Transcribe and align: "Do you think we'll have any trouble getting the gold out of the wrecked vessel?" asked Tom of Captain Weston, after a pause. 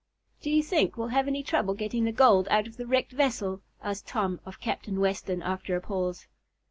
"Do 0.41 0.49
you 0.49 0.63
think 0.63 0.97
we'll 0.97 1.09
have 1.09 1.27
any 1.27 1.43
trouble 1.43 1.75
getting 1.75 2.05
the 2.05 2.11
gold 2.11 2.47
out 2.49 2.65
of 2.65 2.75
the 2.75 2.87
wrecked 2.87 3.11
vessel?" 3.11 3.61
asked 3.83 4.07
Tom 4.07 4.39
of 4.47 4.59
Captain 4.59 4.99
Weston, 4.99 5.43
after 5.43 5.75
a 5.75 5.79
pause. 5.79 6.25